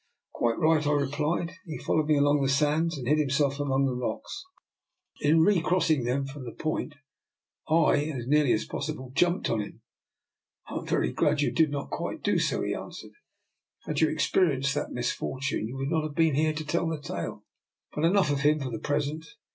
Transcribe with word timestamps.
""Quite 0.33 0.57
right," 0.57 0.87
I 0.87 0.93
replied." 0.93 1.51
He 1.67 1.77
followed 1.77 2.07
me 2.07 2.17
along 2.17 2.41
the 2.41 2.49
sands, 2.49 2.97
and 2.97 3.07
hid 3.07 3.19
himself 3.19 3.59
among 3.59 3.85
the 3.85 3.93
rocks. 3.93 4.43
In 5.19 5.41
recrossing 5.41 6.05
them 6.05 6.25
from 6.25 6.43
the 6.43 6.53
point, 6.55 6.95
I, 7.69 8.05
as 8.05 8.25
nearly 8.27 8.51
as 8.53 8.65
possible, 8.65 9.11
jumped 9.13 9.47
on 9.51 9.61
him."" 9.61 9.81
I 10.67 10.79
am 10.79 10.87
very 10.87 11.11
glad 11.13 11.41
you 11.41 11.51
did 11.51 11.69
not 11.69 11.91
quite 11.91 12.23
do 12.23 12.39
so," 12.39 12.63
he 12.63 12.73
answered. 12.73 13.11
*' 13.51 13.79
Had 13.85 14.01
you 14.01 14.09
experienced 14.09 14.73
that 14.73 14.89
misfortune, 14.89 15.67
you 15.67 15.77
would 15.77 15.91
not 15.91 16.01
have 16.05 16.15
been 16.15 16.33
here 16.33 16.53
to 16.53 16.65
tell 16.65 16.87
the 16.89 16.99
tale. 16.99 17.43
But 17.93 18.03
enough 18.03 18.31
of 18.31 18.39
him 18.39 18.59
for 18.59 18.71
the 18.71 18.79
pres 18.79 19.07
ent. 19.07 19.27